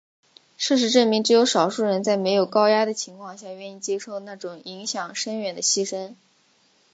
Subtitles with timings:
[0.57, 6.15] 事实证明只有少数人在没有高压的情况下愿意接受那种影响深远的牺牲。